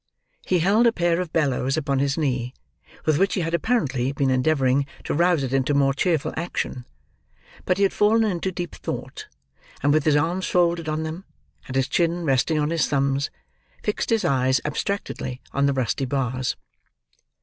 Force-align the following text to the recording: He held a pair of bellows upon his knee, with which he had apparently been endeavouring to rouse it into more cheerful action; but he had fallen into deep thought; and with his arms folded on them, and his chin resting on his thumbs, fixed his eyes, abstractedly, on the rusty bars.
He 0.47 0.57
held 0.61 0.87
a 0.87 0.91
pair 0.91 1.21
of 1.21 1.31
bellows 1.31 1.77
upon 1.77 1.99
his 1.99 2.17
knee, 2.17 2.55
with 3.05 3.19
which 3.19 3.35
he 3.35 3.41
had 3.41 3.53
apparently 3.53 4.11
been 4.11 4.31
endeavouring 4.31 4.87
to 5.03 5.13
rouse 5.13 5.43
it 5.43 5.53
into 5.53 5.75
more 5.75 5.93
cheerful 5.93 6.33
action; 6.35 6.85
but 7.65 7.77
he 7.77 7.83
had 7.83 7.93
fallen 7.93 8.23
into 8.23 8.51
deep 8.51 8.73
thought; 8.73 9.27
and 9.83 9.93
with 9.93 10.05
his 10.05 10.15
arms 10.15 10.47
folded 10.47 10.89
on 10.89 11.03
them, 11.03 11.25
and 11.67 11.75
his 11.75 11.87
chin 11.87 12.25
resting 12.25 12.57
on 12.57 12.71
his 12.71 12.87
thumbs, 12.87 13.29
fixed 13.83 14.09
his 14.09 14.25
eyes, 14.25 14.59
abstractedly, 14.65 15.39
on 15.53 15.67
the 15.67 15.73
rusty 15.73 16.05
bars. 16.05 16.55